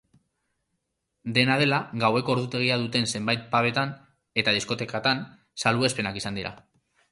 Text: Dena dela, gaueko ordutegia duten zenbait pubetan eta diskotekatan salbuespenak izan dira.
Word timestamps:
Dena 1.35 1.57
dela, 1.63 1.79
gaueko 2.05 2.33
ordutegia 2.37 2.79
duten 2.85 3.07
zenbait 3.13 3.45
pubetan 3.53 3.93
eta 4.43 4.57
diskotekatan 4.59 5.25
salbuespenak 5.67 6.21
izan 6.25 6.43
dira. 6.43 6.59